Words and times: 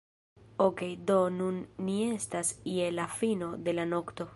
Okej 0.63 0.95
do 1.11 1.17
nun 1.41 1.61
ni 1.89 1.99
estas 2.07 2.53
je 2.77 2.89
la 2.97 3.09
fino 3.23 3.55
de 3.69 3.79
la 3.81 3.91
nokto 3.97 4.29